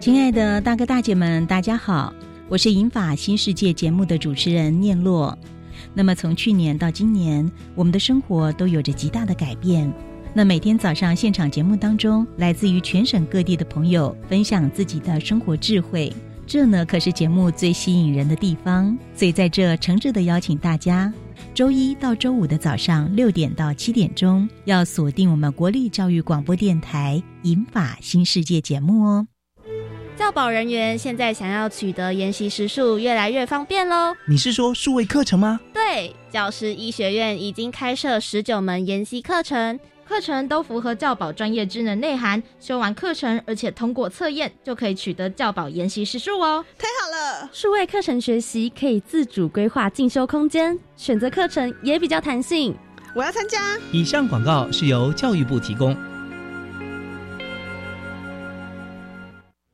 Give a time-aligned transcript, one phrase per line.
[0.00, 2.12] 亲爱的大哥大姐们，大家好，
[2.48, 5.36] 我是银法新世界节目的主持人念洛。
[5.92, 9.92] 那么从去年到今年，我们的生活都有着极大的改变。
[10.32, 16.12] 那每天早上现场节目当中，来自于全省各地的朋友分享自己的生活智慧，
[16.46, 18.96] 这呢可是节目最吸引人的地方。
[19.16, 21.12] 所以在这诚挚的邀请大家，
[21.52, 29.26] 周一到周五的早上六点到七点钟，要锁定我们国立教育广播电台《银法新世界》节目哦。
[30.18, 34.12] 教保人员现在想要取得研习时数越来越方便喽。
[34.26, 35.60] 你是说数位课程吗？
[35.72, 42.42] 对，教师医学院已经开设十九门研习课程，课程都符合教保专业智能内涵。
[42.58, 46.64] 修完课程，而且通过测验，就可以取得教保研习时数哦。
[46.76, 47.48] 太好了！
[47.52, 52.74] 数位课程学习可以自主规划进修空间，选择课程也比较弹性。
[53.14, 53.78] 我要参加。
[53.92, 55.96] 以上广告是由教育部提供。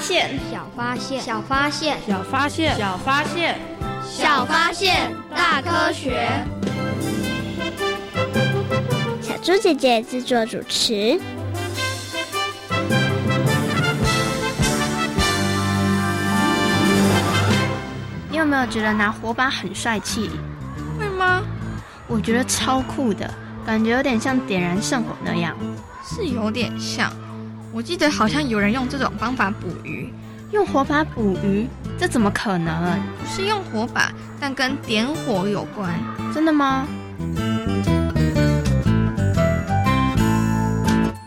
[0.00, 3.58] 小发现，小发现，小发现，小发现，小发现，
[4.02, 6.30] 小发现，大科学。
[9.20, 11.20] 小猪姐姐制作主持。
[18.30, 20.30] 你有没有觉得拿火把很帅气？
[20.98, 21.42] 会吗？
[22.06, 23.30] 我觉得超酷的，
[23.66, 25.54] 感觉有点像点燃圣火那样。
[26.02, 27.12] 是有点像。
[27.72, 30.12] 我记得好像有人用这种方法捕鱼，
[30.50, 32.98] 用火把捕鱼，这怎么可能？
[33.24, 35.94] 是用火把，但跟点火有关。
[36.34, 36.88] 真的吗？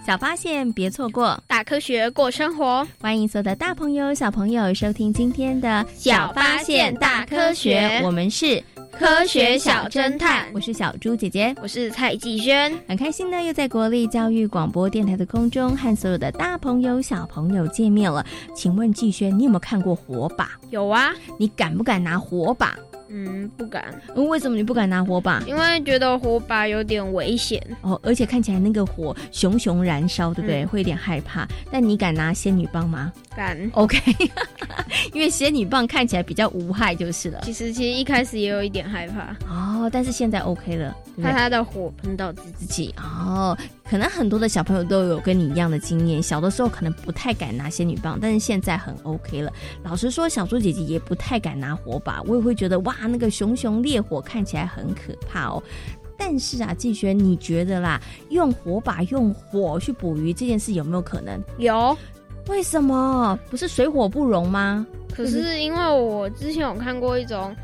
[0.05, 2.85] 小发现别错过，大科学过生活。
[2.99, 8.01] 欢迎所有的大朋友、小朋友收听今天的小发现大科学。
[8.03, 8.61] 我们是
[8.97, 12.71] 科学小侦探，我是小猪姐姐，我是蔡继轩。
[12.87, 18.25] 很开心呢，又在国立教育广播电台的空中和所有的大朋友、小朋友见面了。
[18.55, 20.51] 请问继轩，你有没有看过火把？
[20.69, 22.77] 有啊，你敢不敢拿火把？
[23.15, 23.85] 嗯，不敢。
[24.15, 25.39] 为什么你不敢拿火把？
[25.45, 30.65] 因为觉得火把有点危险哦，而且看起来那个火熊熊燃烧，对不对？
[30.65, 31.47] 会有点害怕。
[31.71, 33.13] 但你敢拿仙女棒吗？
[33.35, 33.57] 敢。
[33.73, 33.99] OK，
[35.13, 37.39] 因为仙女棒看起来比较无害，就是了。
[37.43, 43.57] 其实，其实一开始也有一点害怕哦，但是现在 OK 了，怕他的火喷到自自己哦。
[43.89, 49.51] 可能很多的小朋友都有跟你一样的经验，小的时候可能不太敢拿仙女棒，但是现在很 OK 了。
[49.83, 55.61] 老实说，小猪姐姐也不太敢拿火把，我也会觉得哇，那个熊熊烈火看起来很可怕哦。
[56.17, 61.41] 但是啊，季轩，你觉得啦，用火把用火去捕鱼这件事有没有可能？
[61.57, 61.95] 有。
[62.49, 63.39] 为什么？
[63.49, 64.85] 不是水火不容吗？
[65.15, 67.55] 可是因为我之前有看过一种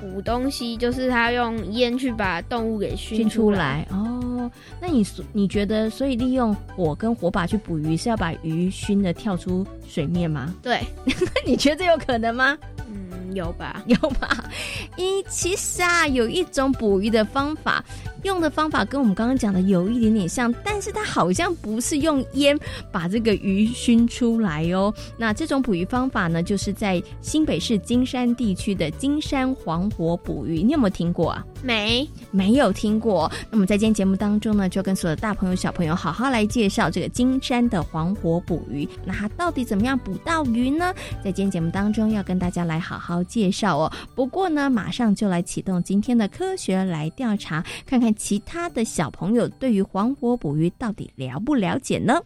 [0.00, 4.50] 捕东西，就是他用烟去把动物给熏出来哦。
[4.80, 10.54] 那你你觉得，所以利用火跟火把去捕鱼，是要把鱼熏的跳出水面吗？
[10.62, 10.80] 对，
[11.46, 12.56] 你觉得这有可能吗？
[12.88, 14.44] 嗯，有吧，有吧。
[14.96, 17.84] 咦，其实啊，有一种捕鱼的方法，
[18.24, 22.58] 用的方法跟我们刚刚讲的有一点点像，但是它好像不是用烟
[22.92, 24.92] 把这个鱼熏出来哦。
[25.16, 31.44] 那这种捕鱼方法呢，就是在新北市金山地区的金山黄火捕鱼，你有没有听过啊？
[31.62, 33.30] 没，没有听过。
[33.50, 38.88] 那么在今天节目当中呢，就跟所有的大朋友小朋友好好来介绍这个金山的黄火捕鱼。
[39.04, 40.92] 那它到底怎么样捕到鱼呢？
[41.22, 43.92] 在今天节目当中要跟大家来好好介绍哦。
[44.14, 52.20] 不过呢，马上就来启动今天的科学来调查，看看其他的小朋友对于黄火捕鱼到底了不了解呢？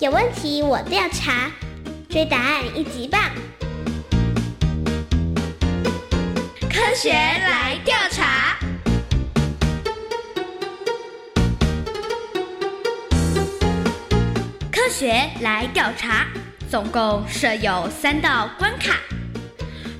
[0.00, 1.50] 有问题我调查，
[2.08, 3.20] 追答案一级棒！
[6.68, 8.58] 科学来调查。
[14.72, 16.26] 科学来调查，
[16.68, 18.96] 总共设有三道关卡，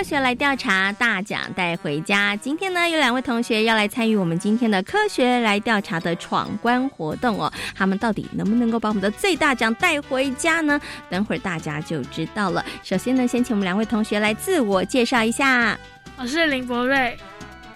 [0.00, 2.34] 科学来调查，大奖带回家。
[2.34, 7.52] 今天呢，有两位同学要来参与我们今天的科学来调查的闯关活动哦。
[7.74, 10.80] 他们到底能不能够把我们的最大奖带回家呢？
[11.10, 12.64] 等会儿大家就知道了。
[12.82, 15.78] 首先呢，先请我们两位同学来自我介绍一下。
[16.16, 17.14] 我是林博瑞。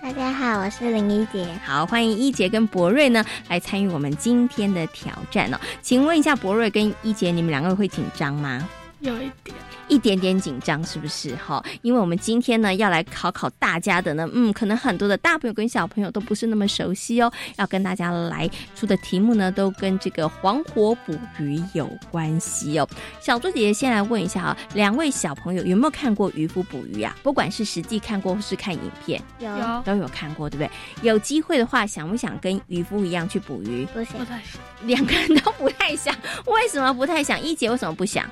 [0.02, 1.46] 大家好，我是林一杰。
[1.62, 5.60] 好，欢迎一杰跟博瑞呢来参与我们今天的挑战哦。
[5.82, 8.66] 请问一下，博瑞跟一杰，你们两个会紧张吗？
[9.00, 9.54] 有一点。
[9.88, 11.62] 一点点紧张是不是哈？
[11.82, 17.32] 因为我们今天呢要来考考大家的呢，嗯，可能很多的大朋友跟小朋友都不是那么熟悉哦。
[17.56, 22.88] 要跟大家来出的题目呢，都跟这个黄火捕鱼有关系哦。
[23.20, 27.16] 小猪姐姐先来问一下啊，两位小朋友有没有看过渔夫捕鱼啊？
[27.22, 29.48] 不管是实际看过或是看影片，有
[29.84, 30.70] 都有看过，对不对？
[31.02, 33.86] 有机会的话，想不想跟渔夫一样去捕鱼？
[33.92, 34.60] 不想，不太想。
[34.82, 36.14] 两个人都不太想，
[36.46, 37.40] 为什么不太想？
[37.40, 38.28] 一姐为什么不想？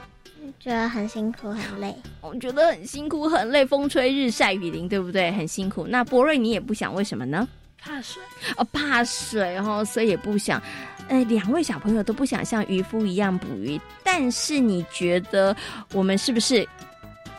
[0.59, 5.31] 觉得很辛苦很累，我觉得很辛苦很累，风吹日晒雨淋，对不对？
[5.33, 5.87] 很辛苦。
[5.87, 7.47] 那博瑞你也不想，为什么呢？
[7.79, 8.23] 怕水
[8.57, 10.63] 哦，怕水哦，所以也不想。
[11.09, 15.55] 哎，两位小朋友都不想像渔夫一样捕鱼，但是你觉得
[15.93, 16.67] 我们是不是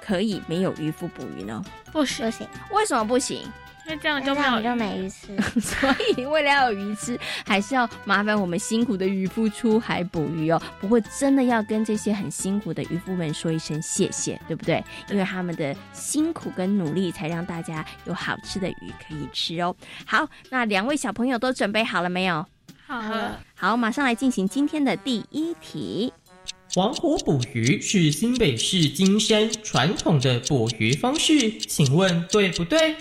[0.02, 1.64] 可以没有渔夫捕鱼呢？
[1.94, 3.50] 不行，不行，为什么不行？
[3.86, 10.62] 因为这样就没有就没鱼吃， 所以为了要有鱼吃，还是要麻烦我们辛苦的渔夫出海捕鱼哦。
[10.80, 14.84] 不过真的要跟这些很辛苦的渔夫们说一声谢谢，对不对？
[15.10, 19.76] 因为他们的辛苦跟努力，才让大家有好吃的鱼可以吃哦。
[20.06, 22.46] 好，那两位小朋友都准备好了没有？
[22.88, 26.14] 好了，好，马上来进行今天的第一题。
[26.74, 32.96] 黄火捕鱼是新北市金山传统的捕鱼方式，请问对不对？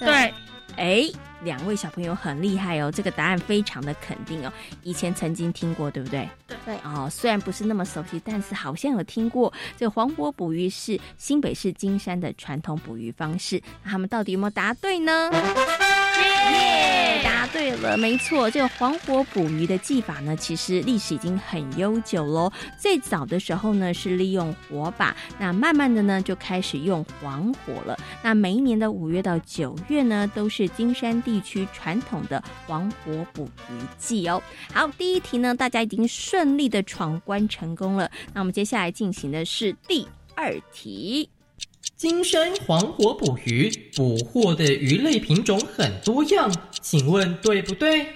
[0.00, 0.34] 对，
[0.76, 1.02] 哎，
[1.42, 4.52] 两位小朋友很厉害哦，这个答案非常的肯定哦。
[4.82, 6.28] 以前曾经听过，对不对？
[6.64, 6.76] 对。
[6.84, 9.52] 哦，虽然不是那么熟悉，但是好像有听过。
[9.76, 15.30] 这个黄渤捕鱼是新北市金山的传统捕鱼方式，那他们到底有没有答对呢？
[16.52, 22.52] 耶，答对了，没错，这个黄火捕鱼的技法呢，其实历史已经很悠久喽。
[22.78, 27.96] 最早的时候呢，是利用火把，那慢慢的呢，就开始用黄火了。
[28.22, 34.42] 那每一年的五月到九月呢，都是金山地区传统的黄火捕鱼季哦。
[34.72, 38.10] 好，第一题呢，大家已经顺利的闯关成功了。
[38.32, 41.28] 那我们接下来进行的是第二题。
[41.96, 48.08] 金山黄火捕鱼，捕获的鱼类品种很多样，请问对不对？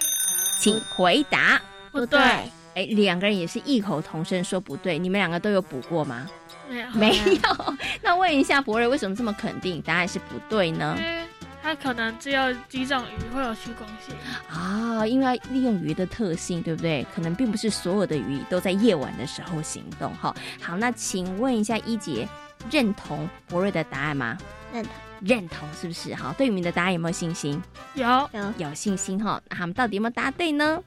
[0.61, 1.59] 请回答。
[1.91, 2.21] 不对。
[2.21, 4.99] 哎，两个人也是异口同声说不对。
[4.99, 6.27] 你们两个都有捕过吗？
[6.69, 6.91] 没有。
[6.91, 7.75] 没有。
[8.03, 9.81] 那问一下博瑞，为什么这么肯定？
[9.81, 10.95] 答案是不对呢？
[10.99, 11.25] 因为
[11.63, 14.15] 它可能只有几种鱼会有趋光性
[14.51, 17.07] 啊，因为利用鱼的特性，对不对？
[17.15, 20.13] 可能并不是所有的鱼都在夜晚的时候行动。
[20.17, 22.29] 哈，好，那请问一下一杰。
[22.71, 24.37] 认同博瑞的答案吗？
[24.73, 26.15] 认同，认同是不是？
[26.15, 27.63] 好，对你们的答案有没有信心？
[27.95, 29.41] 有，有，有信心哈。
[29.49, 30.83] 那他们到底有没有答对呢？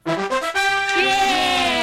[0.98, 1.83] 耶！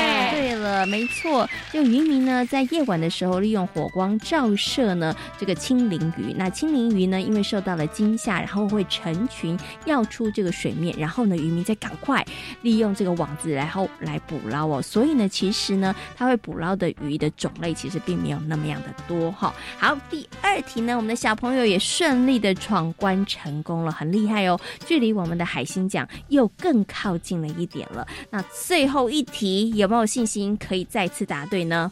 [0.70, 0.90] 呃。
[0.90, 6.34] 没错，就渔民呢在夜晚的时候利用火光照射呢这个青鳞鱼。
[6.36, 12.26] 那青鳞鱼呢，因为受到了惊吓，然后会成群跃出这个水面，然后呢渔民再赶快
[12.62, 14.82] 利用这个网子然后来捕捞哦。
[14.82, 19.54] 所以呢，其实呢，他会捕捞的鱼的种类其实并没有那么样的多哈。
[19.78, 28.06] 好，第二题呢，我们的小朋友也顺利的闯关成功了，很厉害哦，距离我们的海星奖又更靠近了一点了。
[28.30, 31.90] 那最后一题有没有信心可以再次答对呢？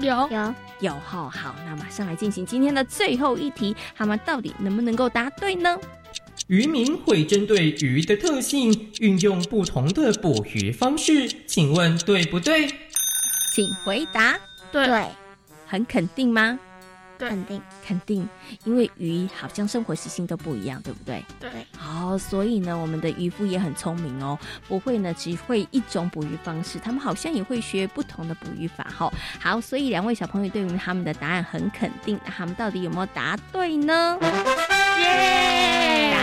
[0.00, 5.76] 有有有好，好，那马上来进行今天的最后一题，他们到底能不能够答对呢？
[6.46, 12.68] 渔民会针对鱼的特性运用不同的捕鱼方式，请问对不对？
[13.52, 14.38] 请回答。
[14.72, 15.06] 对，
[15.66, 16.58] 很肯定吗？
[17.28, 18.28] 肯定肯定，
[18.64, 21.24] 因为鱼好像生活习性都不一样，对不对？
[21.38, 21.50] 对。
[21.76, 29.12] 好，所以呢，我们的渔夫也很聪明哦，不会呢只会一种捕鱼方式，他们好像也会学不同的捕鱼法哈。
[29.40, 34.18] 好，所以两位小朋友对于他们的答案很肯定，那他们到底有没有答对呢？
[34.98, 36.12] 耶！
[36.12, 36.19] 答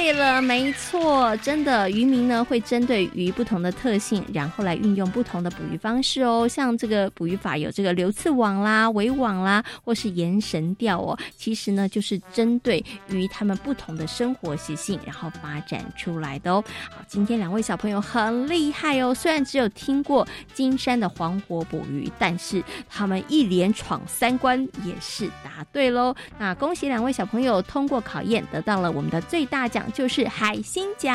[0.00, 6.46] 对了，没错，真的，渔民呢会针对鱼不同的特性，然后来运用不同的捕鱼方式哦。
[6.46, 11.18] 像这个捕鱼法有这个流刺网啦、围网啦，或是延绳钓哦。
[11.36, 16.62] 其实呢，就是针对鱼它们不同的生活习性，然后发展出来的哦。
[16.88, 20.24] 好，今天两位小朋友很厉害哦，虽然只有听过
[20.54, 26.14] 金山的黄火捕鱼，但是他们一连闯三关也是答对喽。
[26.38, 31.14] 那恭喜两位小朋友通过考验，得到了我们的最大奖，就是海星奖。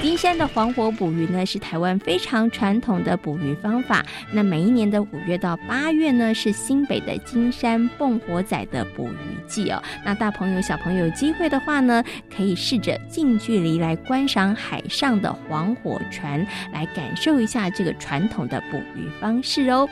[0.00, 4.04] 金山的黄火捕鱼呢，是台湾非常传统的捕鱼方法。
[4.32, 9.80] 那每一年的五月到八月呢，是新北的金山蹦火仔的捕鱼季哦。
[10.04, 12.02] 那大朋友、小朋友有机会的话呢，
[12.34, 19.86] 可以试着近距离来观赏海上的黄火船，来感受一下这个传统的捕鱼方式哦。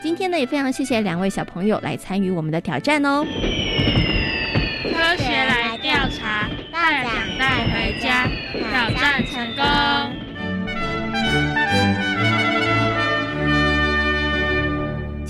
[0.00, 3.26] 今天呢，也非常谢谢两位小朋友来参与我们的挑战哦。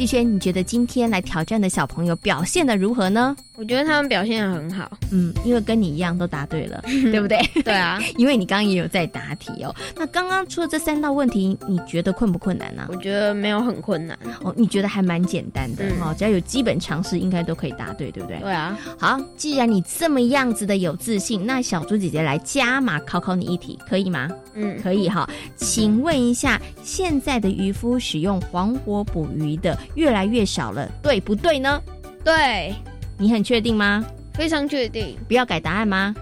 [0.06, 3.36] 轩，你觉得今天来挑战的小朋友表现的如何呢？
[3.56, 4.90] 我觉得他们表现的很好。
[5.10, 7.38] 嗯，因为跟你一样都答对了， 对不对？
[7.62, 9.74] 对啊， 因为你刚刚也有在答题哦。
[9.96, 12.86] 那刚刚出的这三道问题，你觉得困不困难呢？
[12.88, 18.38] 我觉得没有很困难哦，你觉得还蛮简单的哦，只要有基本常识，应该都可以答对，对不对？
[18.40, 18.78] 对啊。
[18.98, 24.28] 好，既然你这么样子的有自信，那小猪姐姐来加码考考你一题，可以吗？
[24.54, 25.28] 嗯，可以哈。
[25.56, 31.80] 请问一下，现在的渔夫使用黄火捕鱼的越来越少了，对不对呢？
[32.24, 32.74] 对。
[33.18, 34.04] 你很确定吗？
[34.34, 35.16] 非常确定。
[35.26, 36.14] 不要改答案吗？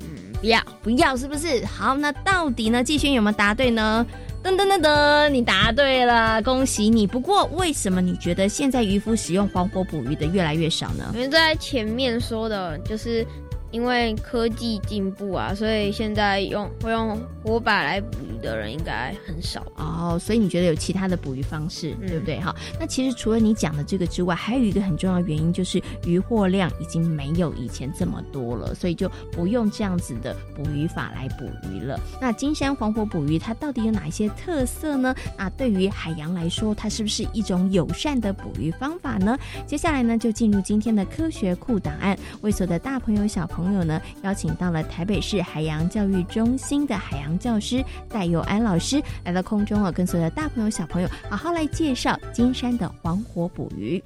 [0.00, 0.08] 嗯，
[0.40, 1.64] 不要，不要，是不是？
[1.64, 2.84] 好，那到底呢？
[2.84, 4.06] 季轩有没有答对呢？
[4.44, 7.06] 噔噔噔噔，你答对了，恭喜你。
[7.06, 11.12] 不过，为什么你觉得现在渔夫使用黄火捕鱼的越来越少呢？
[11.14, 13.24] 因为在前面说的，就是
[13.72, 20.18] 因为科技进步啊，所以现在用会用火把来捕鱼的人应该很少哦。
[20.20, 22.38] 所以你觉得有其他的捕鱼方式，对不对？
[22.38, 31.98] 哈，那其实除了你讲的这个之外，还有一个很重要的原因，就是渔获量已经没有以前这么多了，所以就不用这样子的捕鱼法来捕鱼了。
[32.20, 35.14] 那金山黄火捕鱼它到底有哪一些特色呢？
[35.38, 39.38] 那对于海洋来说，它是不是一种友善的捕鱼方法呢？
[39.66, 54.02] 接下来呢，就进入今天的科学库档案，为所有的大朋友小朋友呢，邀请到了台北市海洋教育中心的海洋教师戴佑安老师来到空中啊，跟所有的大朋友小朋友好好来介绍金山的黄火捕鱼。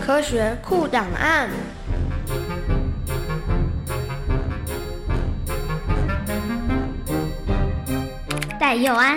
[0.00, 1.48] 科学库档案。
[8.58, 9.16] 戴佑安，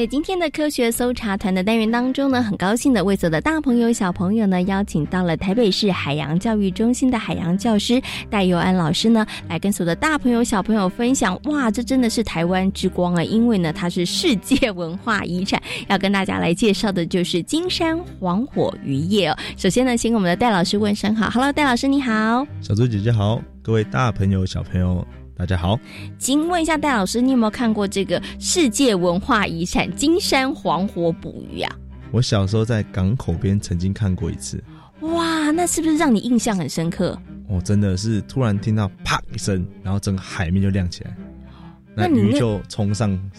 [0.00, 11.38] 在今天的科学搜查团的单元当中呢，很高兴的为所有的大朋友小朋友呢，邀请到了台北市海洋教育中心的海洋教师戴佑安老师呢，来跟所有的大朋友小朋友分享。
[11.44, 13.22] 哇，这真的是台湾之光啊！
[13.22, 15.62] 因为呢，它是世界文化遗产。
[15.88, 19.36] 要跟大家来介绍的就是金山黄火渔业哦。
[19.58, 25.06] 首先呢，先跟我们的戴老师问声好，Hello，戴老师你好，小猪姐姐好，各位大朋友小朋友。
[25.40, 25.80] 大家好，
[26.18, 31.76] 请问一下戴老师，你有没有看过这个世界文化遗产金山黄火捕鱼啊？
[32.10, 34.62] 我小时候在港口边曾经看过一次。
[35.00, 37.18] 哇，那是不是让你印象很深刻？
[37.48, 41.16] 哦，真的是突然听到啪一声，然后整个海面就亮起来。
[42.08, 43.30] 那鱼就冲上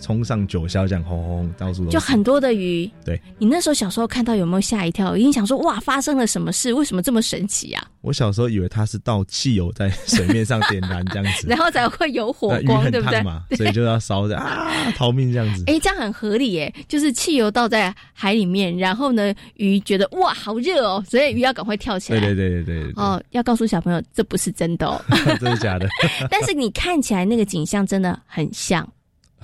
[0.00, 2.90] 冲上九霄，这样轰轰轰到处都就很多的鱼。
[3.04, 5.16] 对你那时候小时候看到有没有吓一跳？
[5.16, 6.72] 一定想说哇，发生了什么事？
[6.72, 7.84] 为什么这么神奇啊？
[8.00, 13.22] 我小时候以为它是倒汽油在水面上点燃这样子， 然后才会有火光，对不对？
[13.22, 15.64] 嘛，所以就要烧着啊逃命这样子。
[15.66, 22.20] 哎，这样很合理耶，就是汽油倒在海里面，然后呢，鱼觉得哇好热哦，所以鱼要赶快跳起来。
[22.20, 25.00] 对对对对对对，哦，要告诉小朋友这不是真的哦，
[25.40, 25.88] 真的假的？
[26.30, 28.86] 但是你看起来那个景象真的很像。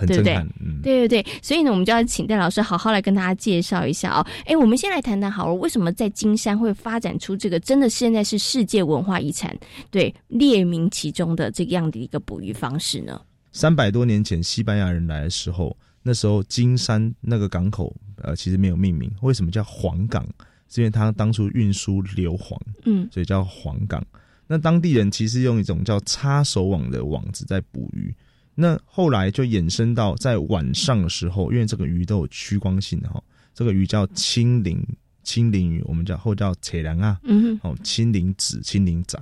[0.07, 4.27] 对不对很震撼，嗯，对对对，所以呢，我们就要请戴老师好好来跟大家介绍一下哦。
[4.47, 9.57] 哎，我们先来谈谈好了，为什么在金山会发展出这个真的现在是世界文化遗产，
[9.91, 13.21] 对列名其中的这样的一个捕鱼方式呢？
[13.53, 20.27] 三百多年前西班牙人来的时候，那时候金山那个港口呃其实没有命名，为什么叫黄港？
[20.69, 24.05] 是因为它当初运输硫磺，嗯所以叫黄港。
[24.49, 28.13] 那当地人其实用一种叫插手网的网子在捕鱼。
[28.55, 33.23] 那后来就衍生到在晚上的时候，因为这个鱼都有趋光性的哈，
[33.55, 34.85] 这个鱼叫青鳞
[35.23, 39.19] 青鳞鱼，我们叫后叫铁梁啊，嗯哦，青鳞子、青鳞仔。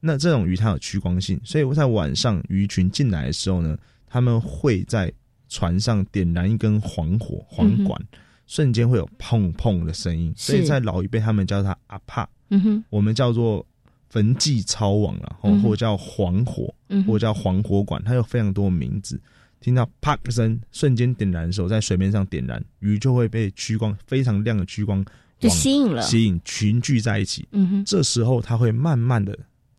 [0.00, 5.12] 那这种鱼它有趋光性，所以我在晚上鱼群进来的时候呢，他们会在
[5.48, 8.00] 船上点燃一根黄火黄管，
[8.48, 13.64] 瞬间会有砰砰的声音，所以在老一辈他们叫它阿帕，嗯哼，我们叫做
[14.12, 16.74] 焚祭抄网了，或、或叫黄火，
[17.06, 19.18] 或叫黄火管，它有非常多名字。
[19.58, 25.02] 听到啪一声，瞬间点燃的时候，在水面上点燃，鱼就会被趋光非常亮的趋光
[25.40, 26.02] 就吸引了。
[26.02, 27.48] 吸引群聚在一起。
[27.52, 27.84] 嗯哼。
[27.86, 29.34] 这时候它会慢慢的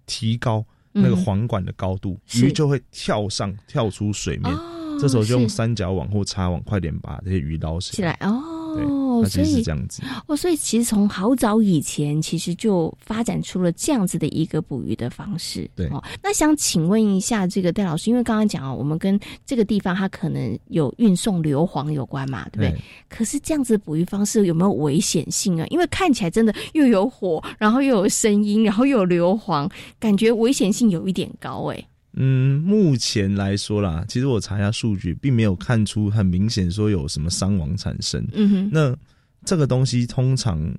[0.07, 2.47] 提高那个黄管的高度，是。
[2.47, 4.51] 鱼就会跳上跳出水面。
[4.51, 8.39] 哦这时候就用三角网或叉网，快点把这些鱼捞起起来哦，
[8.75, 10.01] 它其实所以是这样子。
[10.27, 15.69] 哦，所以其实从好早以前，其实就发展出了这样子的一个捕鱼的方式。
[15.75, 22.71] 对哦，那想请问一下这个戴老师，因为刚刚讲哦，我们跟这个地方它可能有运送硫磺有关嘛，对不对？
[22.71, 25.65] 对可是这样子的捕鱼方式有没有危险性啊？
[25.69, 38.25] 因为看起来真的又有火，然后又有声音，然后又有硫磺，感觉危险性有一点高哎、嗯，目前来说啦，其实我查一下数据，并没有看出很明显说有什么伤亡产生。
[38.33, 38.95] 嗯哼那
[39.43, 40.73] 这个东西通常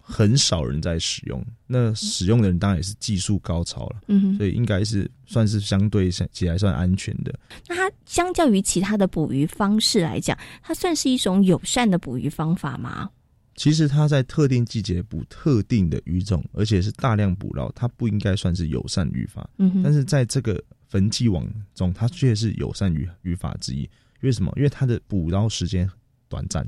[0.00, 7.32] 很少人在使用，那使用的人当然也是技术高超了，嗯哼所以应该是算是相对起来算安全的。
[7.68, 13.08] 那它相较于其他的捕鱼方式来讲，它算是一种友善的捕鱼方法吗？
[13.54, 19.48] 其实它在特定季节捕特定的鱼种，而且是大量捕捞，它不应该算是友善渔法。
[19.58, 23.88] 嗯哼但是在这个焚祭网中，它却是友善渔渔法之一。
[24.20, 24.52] 为什么？
[24.56, 25.88] 因为它的捕捞时间
[26.28, 26.66] 短暂，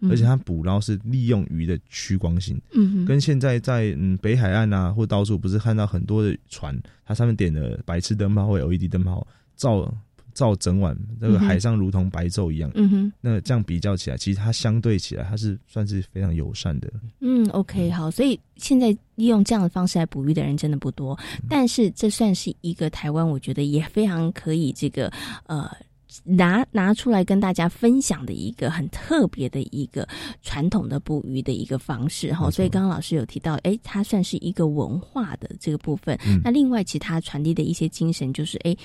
[0.00, 2.60] 嗯而且它捕捞是利用鱼的趋光性。
[2.72, 9.76] 嗯哼跟现在在嗯北海岸啊，或到处不是看到很多的船，它上面点了白炽灯泡或 LED 灯泡，照
[10.34, 12.70] 照整晚，这个海上如同白昼一样。
[12.74, 16.92] 嗯哼，那这样比较起来，其实它相对起来，它是算是非常友善的。
[17.20, 21.18] 嗯，OK，好，所以现在利用这样的方式来捕鱼的人真的不多，
[21.48, 25.10] 但是这算是一个台湾，我觉得也非常可以这个
[25.46, 25.70] 呃。
[26.22, 30.06] 拿拿出来跟大家分享的一个很特别的一个
[30.42, 36.16] 传统的捕鱼的一个方式哈，所以刚刚老师有提到，哎，它算是一个文化的这个部分。
[36.24, 38.76] 嗯那另外，其他传递的一些精神就是，哎，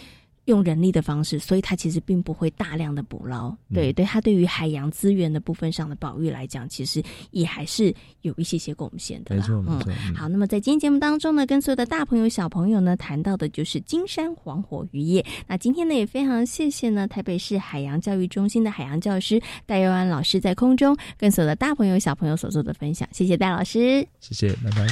[0.50, 3.56] 用人力的方式，所以它其实并不会大量的捕捞。
[3.74, 9.42] 对，对，它对于海洋资源的部分上的保育来讲，其实也还是有一些些贡献的啦。
[9.42, 9.94] 没错，没嗯错。
[10.08, 15.24] 嗯好，那么在今天节目当中呢，跟所有的大朋友、小朋友呢谈到的就是金山黄火渔业。
[15.48, 24.08] 那今天呢，也非常谢谢呢台北市海洋教育中心的海洋教师戴佑安老师在空中跟所有的大朋友、小朋友所做的分享，谢谢戴老师。
[24.20, 24.88] 谢谢，拜拜。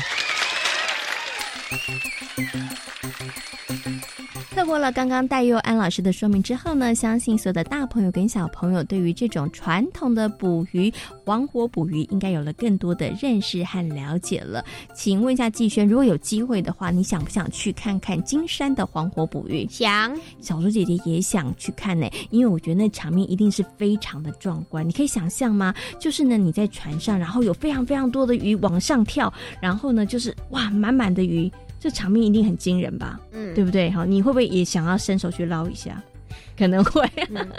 [4.56, 10.92] 透过了刚刚戴佑安老师的说明之后呢，相信所有的大朋友跟小朋友对于这种传统的捕鱼
[11.24, 14.66] 黄火捕鱼应该有了更多的认识和了解了。
[14.96, 19.68] 请问一下季轩，如果有机会的话，你想不想去看看金山的黄火捕鱼？
[19.70, 24.88] 想，小猪姐姐也想去看呢，因为我觉得那场面一定是非常的壮观。
[24.88, 25.74] 你可以想象吗？
[26.00, 29.32] 就是呢，你在船上，然后有非常非常多的鱼往上跳，
[29.62, 31.52] 然后呢，就是哇，满满的鱼，
[31.88, 33.18] 这场面一定很惊人吧？
[33.32, 33.90] 嗯对不对？
[33.90, 36.04] 好，你会不会也想要伸手去捞一下？
[36.58, 37.10] 可能会。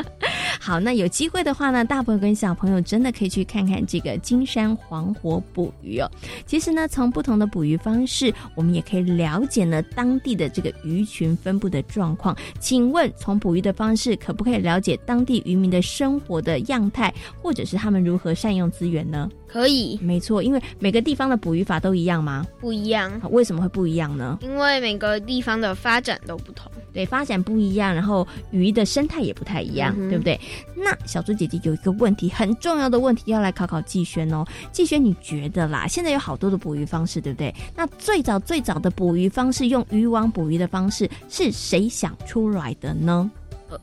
[0.61, 6.11] 好，那有机会的话呢，大朋友跟小朋友真的可以去看看这个金山黄火捕鱼哦。
[6.45, 12.37] 其实呢，从不同的捕鱼方式，我们也可以了解呢当地的这个鱼群分布的状况。
[12.61, 19.31] 请问，从捕鱼的方式，可不可以了解当地渔民的生活的样态，或者是他们如何善用资源呢？
[19.49, 22.47] 可以，没错，因为每个地方的捕鱼法都一样吗？
[22.61, 23.11] 不一样。
[23.31, 24.39] 为什么会不一样呢？
[24.43, 30.39] 因为每个地方的发展都不同，对，发展不一样，然后鱼的生态也不太一样，嗯、对不对？
[30.77, 34.45] 那小猪姐姐有一个问题，很重要的问题要来考考季轩哦。
[34.71, 35.87] 季轩，你觉得啦？
[35.87, 37.55] 现在有好多的捕鱼方式，对不对？
[37.75, 43.31] 那最早最早的捕鱼方式，用渔网捕鱼的方式，是谁想出来的呢？
[43.71, 43.79] 呃，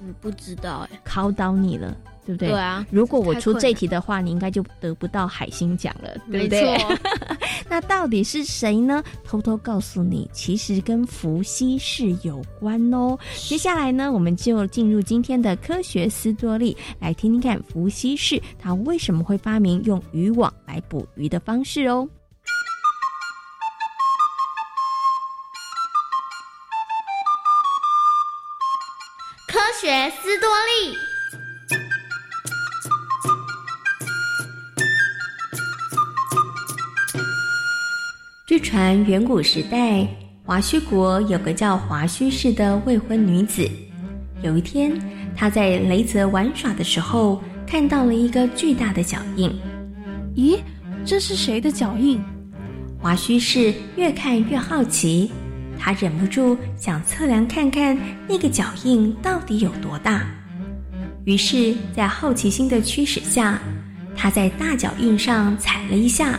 [0.00, 1.94] 嗯，不知道哎，考倒你了。
[2.26, 2.48] 对不对？
[2.48, 6.76] 对啊，如果我出这题的话，你应该就得不到海星奖了，对不对？
[7.70, 9.02] 那到底是谁呢？
[9.24, 13.16] 偷偷告诉你，其实跟伏羲氏有关哦。
[13.36, 22.08] 接下来呢，我们就进入今天的科学斯多利，来听听看伏羲氏他为什么会发明用渔网来捕鱼的方式哦。
[29.48, 31.05] 科学斯多利。
[38.46, 40.06] 据传，远古时代，
[40.44, 43.68] 华胥国有个叫华胥氏的未婚女子。
[44.40, 44.96] 有一天，
[45.34, 49.52] 她在雷泽玩耍的时候，看到了一个巨大的脚印。
[50.36, 50.60] 咦，
[51.04, 52.22] 这是谁的脚印？
[53.00, 55.32] 华胥氏越看越好奇，
[55.76, 60.24] 她忍不住想测量看看那个脚印到底有多大。
[61.24, 63.60] 于是，在好奇心的驱使下，
[64.16, 66.38] 她在大脚印上踩了一下。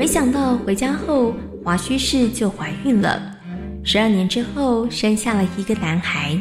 [0.00, 3.36] 没想到回家后，华胥氏就怀孕了。
[3.84, 6.38] 十二年之后，生下了一个男孩。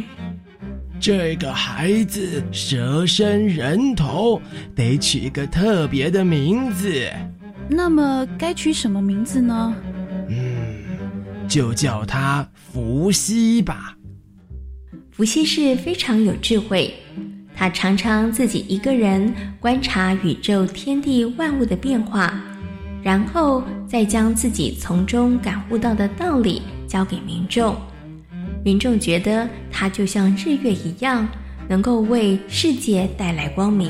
[0.98, 4.42] 这个孩子蛇身人头，
[4.74, 7.06] 得取个特别的名字。
[7.68, 9.76] 那么该取什么名字呢？
[10.30, 10.38] 嗯，
[11.46, 13.98] 就叫他伏羲吧。
[15.12, 16.94] 伏羲是非常有智慧，
[17.54, 22.42] 他常常自己一个人观察宇宙天地万物的变化。
[23.02, 27.76] 然后再将自己从中感悟到的道理交给民众，
[28.64, 31.28] 民众觉得他就像日月一样，
[31.68, 33.90] 能够为世界带来光明。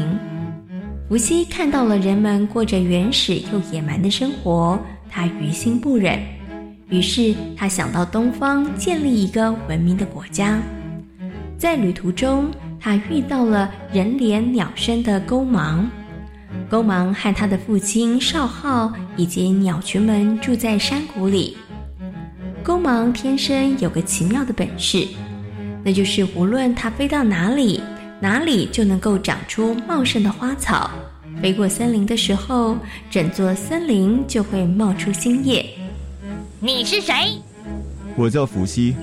[1.07, 6.19] 伏羲看到了人们过着原始又野蛮的生活，他于心不忍，
[6.89, 10.61] 于是他想到东方建立一个文明的国家。
[11.57, 15.89] 在旅途中，他遇到了人脸鸟身的勾芒。
[16.69, 21.57] 勾芒和他的父亲少昊以及鸟群们住在山谷里。
[22.61, 25.07] 勾芒天生有个奇妙的本事，
[25.83, 27.81] 那就是无论它飞到哪里，
[28.21, 30.91] 哪里就能够长出茂盛的花草。
[31.41, 32.77] 飞过森林的时候，
[33.09, 35.65] 整座森林就会冒出新叶。
[36.59, 37.41] 你是谁？
[38.15, 38.95] 我叫伏羲，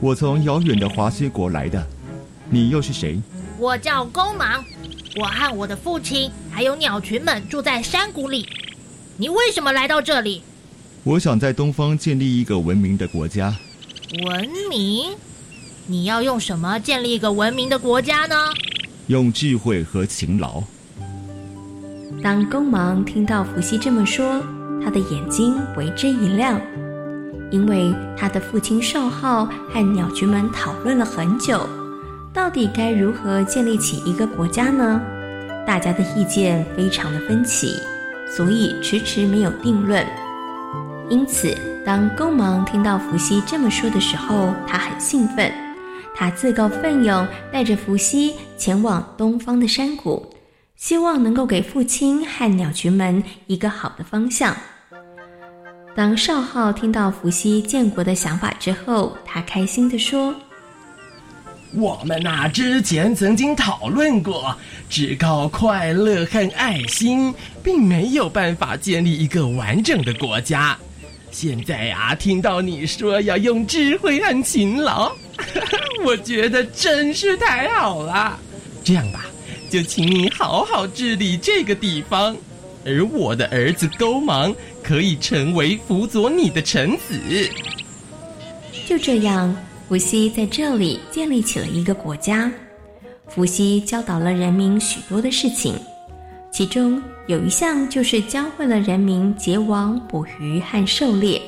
[0.00, 1.86] 我从遥远的华西国来的。
[2.50, 3.20] 你又是谁？
[3.58, 4.64] 我叫勾芒。
[5.16, 8.46] 我和我的父亲还有鸟群们住在山谷里。
[9.16, 10.42] 你为什么来到这里？
[11.04, 13.54] 我想在东方建立一个文明的国家。
[14.26, 15.12] 文明？
[15.86, 18.34] 你要用什么建立一个文明的国家呢？
[19.06, 20.62] 用智慧和勤劳。
[22.22, 24.42] 当公芒听到伏羲这么说，
[24.82, 26.60] 他的眼睛为之一亮，
[27.52, 31.68] 因为他的父亲少昊和鸟群们讨论了很久。
[32.34, 35.00] 到底该如何建立起一个国家呢？
[35.64, 37.78] 大家的意见非常的分歧，
[38.28, 40.04] 所以迟迟没有定论。
[41.08, 45.52] 因此，当勾芒听到伏羲这么说的时候，他很兴奋，
[46.12, 50.26] 他自告奋勇带着伏羲前往东方的山谷，
[50.74, 54.56] 希望能够给父亲和鸟群们一个好的方向。
[55.94, 60.34] 当少昊听到伏羲建国的想法之后，他开心地说。
[61.76, 64.56] 我们呐、啊，之前曾经讨论过，
[64.88, 67.34] 只靠快乐和爱心，
[67.64, 70.78] 并没有办法建立一个完整的国家。
[71.32, 75.10] 现在、啊，听到你说要用智慧和勤劳，
[76.04, 78.38] 我觉得真是太好了。
[78.84, 79.26] 这样吧，
[79.68, 82.36] 就请你好好治理这个地方，
[82.86, 87.18] 而我的儿子勾芒可以成为辅佐你的臣子。
[88.86, 89.56] 就这样。
[89.94, 92.50] 伏羲在这里建立起了一个国家。
[93.28, 95.76] 伏羲教导了人民许多的事情，
[96.50, 101.40] 其中有一项就是教会了人民结网捕鱼和狩猎。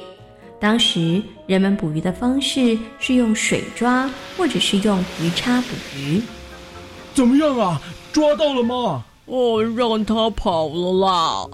[0.60, 6.22] 当时人们捕鱼的方式是用水抓，或者是用鱼叉捕鱼。
[7.14, 7.82] 怎么样啊？
[8.12, 9.04] 抓到了吗？
[9.24, 11.46] 哦，让他跑了啦！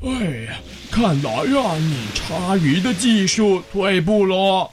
[0.00, 0.10] 哎
[0.46, 0.60] 呀，
[0.92, 4.70] 看来呀，你叉鱼的技术退步了。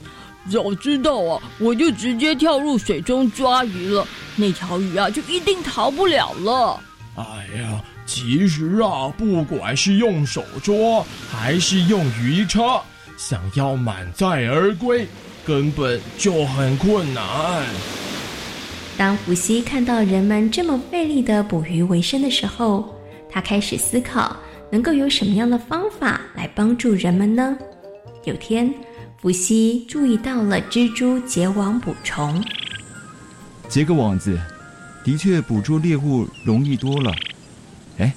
[0.49, 6.79] 早知道啊，我就直接跳入水中抓鱼了，那条鱼啊就一定逃不了了。
[7.15, 7.23] 哎
[7.59, 12.81] 呀，其实啊，不管是用手捉还是用鱼叉，
[13.17, 15.05] 想要满载而归，
[15.45, 17.63] 根本就很困难。
[18.97, 22.95] 当伏羲看到人们这么费力的捕鱼为生的时候，
[23.29, 24.35] 他开始思考，
[24.71, 27.57] 能够有什么样的方法来帮助人们呢？
[28.25, 28.73] 有天，
[29.21, 32.43] 伏羲注意到了蜘蛛结网捕虫，
[33.69, 34.41] 结个网子，
[35.03, 37.13] 的确捕捉猎物容易多了。
[37.99, 38.11] 哎，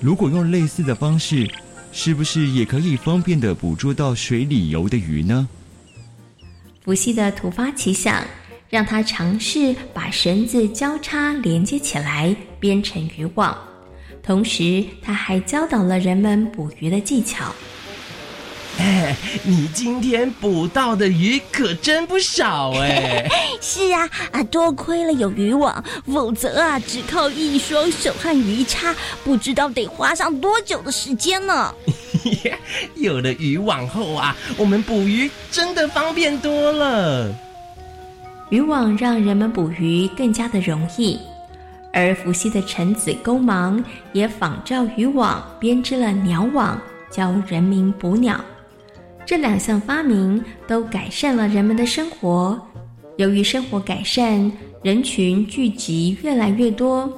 [0.00, 1.48] 如果用类似的方式，
[1.92, 5.48] 是不是也可以方便的捕捉到水里游的鱼呢？
[6.84, 8.26] 伏羲的突发奇想，
[8.68, 13.56] 让他尝试把绳子交叉连接起来，编成渔网。
[14.24, 17.54] 同时，他还教导了人们捕鱼的技巧。
[18.78, 23.26] 哎， 你今天捕到的鱼可真不少哎！
[23.60, 31.72] 是啊，啊，多亏了有渔网，否则啊，只靠一双手和鱼叉，不知道得花上多久的时间呢。
[32.96, 37.34] 有了渔网后啊，我们捕鱼真的方便多了。
[38.50, 41.18] 渔网让人们捕鱼更加的容易，
[41.92, 48.38] 而伏羲的臣子勾芒也仿照渔网编织了鸟网，教人民捕鸟。
[49.26, 52.56] 这两项发明都改善了人们的生活。
[53.16, 54.50] 由于生活改善，
[54.84, 57.12] 人群聚集越来越多，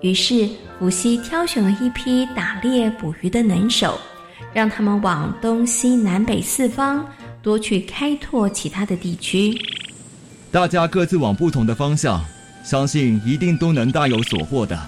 [0.00, 4.00] 于是伏羲挑选了一批打猎捕鱼的能手，
[4.54, 7.06] 让他们往东西南北四方
[7.42, 9.54] 多去开拓其他的地区。
[10.50, 12.24] 大家各自往不同的方向，
[12.64, 14.80] 相信一定都能大有所获的。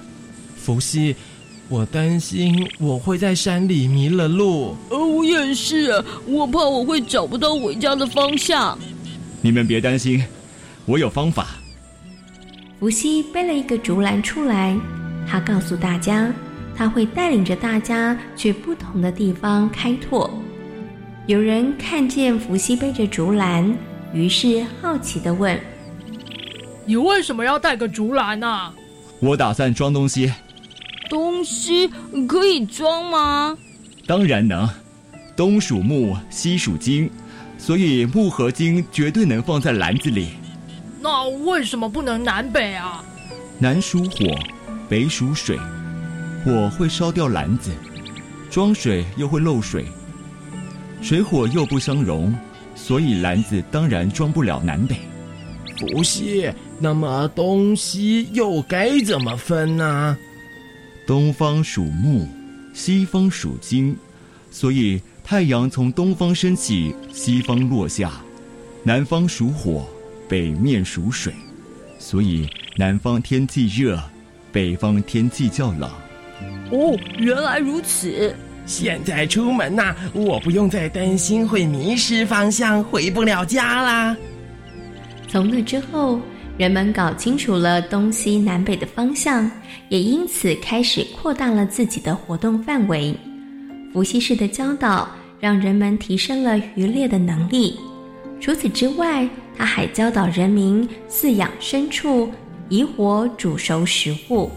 [0.56, 1.14] 伏羲。
[1.68, 4.76] 我担心我会在山里迷了路。
[4.90, 5.90] 呃，我也是，
[6.26, 8.78] 我怕我会找不到回家的方向。
[9.40, 10.22] 你们别担心，
[10.84, 11.48] 我有方法。
[12.78, 14.76] 伏羲背了一个竹篮出来，
[15.26, 16.32] 他告诉大家，
[16.76, 20.30] 他会带领着大家去不同的地方开拓。
[21.26, 23.74] 有人看见伏羲背着竹篮，
[24.12, 25.58] 于是好奇的问
[26.84, 28.74] ：“你为什么要带个竹篮呢？”
[29.20, 30.32] 我打算装东西。
[31.12, 31.90] 东西
[32.26, 33.54] 可以装吗？
[34.06, 34.66] 当然能。
[35.36, 37.10] 东属木，西属金，
[37.58, 40.28] 所以木和金绝对能放在篮子里。
[41.02, 43.04] 那为什么不能南北啊？
[43.58, 44.34] 南属火，
[44.88, 45.58] 北属水。
[46.42, 47.70] 火会烧掉篮子，
[48.50, 49.84] 装水又会漏水，
[51.02, 52.34] 水火又不相容，
[52.74, 54.96] 所以篮子当然装不了南北。
[55.76, 60.16] 不是，那么东西又该怎么分呢？
[61.06, 62.26] 东方属木，
[62.72, 63.96] 西方属金，
[64.50, 68.12] 所以太阳从东方升起，西方落下。
[68.84, 69.86] 南方属火，
[70.28, 71.32] 北面属水，
[71.98, 74.00] 所以南方天气热，
[74.52, 75.90] 北方天气较冷。
[76.70, 78.34] 哦，原来如此。
[78.64, 84.16] 现在出门呐，我不用再担心会迷失方向，回不了家啦。
[85.28, 86.20] 从那之后。
[86.58, 89.50] 人们搞清楚了东西南北的方向，
[89.88, 93.14] 也因此开始扩大了自己的活动范围。
[93.92, 95.08] 伏羲氏的教导
[95.40, 97.78] 让人们提升了渔猎的能力。
[98.40, 102.30] 除此之外，他还教导人民饲养牲畜，
[102.68, 104.50] 以火煮熟食物。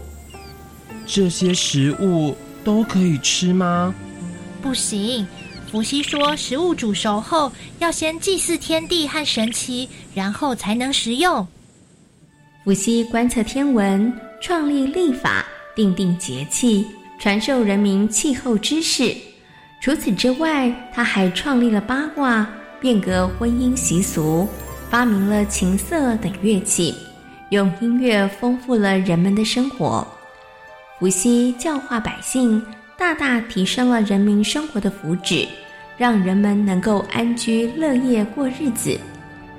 [1.06, 3.94] 这些食物都可以吃吗？
[4.60, 5.26] 不行。
[5.70, 11.46] 伏羲说，食物煮熟后要先祭祀天地和神奇，然后才能食用。
[12.66, 16.84] 伏羲观测天文，创立历法，定定节气，
[17.16, 19.16] 传授人民气候知识。
[19.80, 22.44] 除此之外，他还创立了八卦，
[22.80, 24.48] 变革婚姻习俗，
[24.90, 26.92] 发明了琴瑟等乐器，
[27.50, 30.04] 用音乐丰富了人们的生活。
[30.98, 32.60] 伏羲教化百姓，
[32.98, 35.46] 大大提升了人民生活的福祉，
[35.96, 38.98] 让人们能够安居乐业过日子。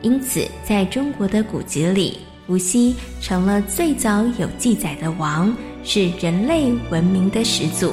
[0.02, 2.17] 因此，在中国的古籍里。
[2.47, 7.91] 伏羲成了最早有记载的王，是人类文明的始祖。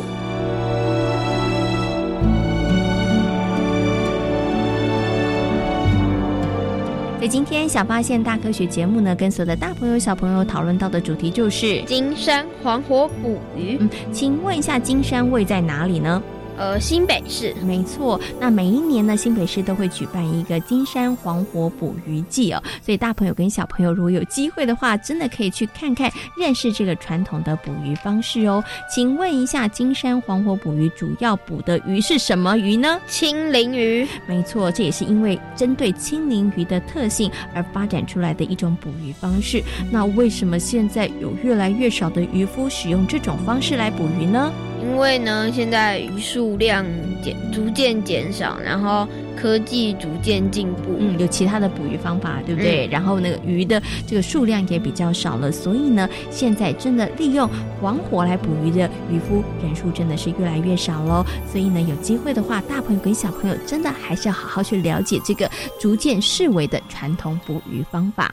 [7.20, 13.76] 在今天小发现大科学节目呢，跟所有的大朋友小朋友讨论到的主题就是金山黄火捕鱼。
[13.80, 16.22] 嗯，请问一下，金山位在哪里呢？
[16.56, 17.54] 呃，新北市。
[17.64, 28.62] 没错，那每一年呢，新北市都会举办一个金山黄火捕鱼季哦，所以大朋友跟小朋友如果有机会的话，真的可以去看看，认识这个传统的捕鱼方式哦。
[28.88, 33.00] 请问一下，金山黄火捕鱼主要捕的鱼是什么鱼呢？
[33.06, 34.06] 青鳞鱼。
[34.26, 39.62] 没错，这也是因为针对青鳞鱼的特性而发展出来的一种捕鱼方式。
[39.90, 44.52] 那为什么现在有越来越少的渔夫使用这种方式来捕鱼呢？
[44.84, 46.84] 因为呢，现在鱼数量
[47.22, 52.86] 减逐渐减少，然后科技逐渐进步，嗯，有其他的捕鱼方法，对不对？
[52.88, 57.48] 然后那个鱼的这个数量也比较少了，所以呢，现在真的利用
[57.80, 61.24] 黄火来捕鱼的渔夫人数真的是越来越少喽。
[61.50, 68.32] 所以呢，有机会的话，大朋友跟小朋友真的还是要好好去了解这个逐渐式微的传统捕鱼方法。